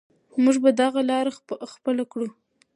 [0.43, 1.31] موږ به دغه لاره
[1.73, 2.27] خپله کړو.